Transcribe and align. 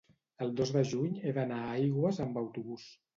El 0.45 0.53
dos 0.61 0.69
de 0.77 0.81
juny 0.91 1.11
he 1.23 1.33
d'anar 1.35 1.59
a 1.65 1.67
Aigües 1.75 2.23
amb 2.25 2.41
autobús. 2.43 2.87